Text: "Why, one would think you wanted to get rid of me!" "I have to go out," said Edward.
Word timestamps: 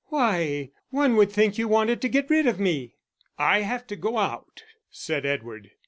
"Why, 0.07 0.71
one 0.89 1.15
would 1.17 1.31
think 1.31 1.59
you 1.59 1.67
wanted 1.67 2.01
to 2.01 2.09
get 2.09 2.31
rid 2.31 2.47
of 2.47 2.59
me!" 2.59 2.95
"I 3.37 3.61
have 3.61 3.85
to 3.85 3.95
go 3.95 4.17
out," 4.17 4.63
said 4.89 5.27
Edward. 5.27 5.69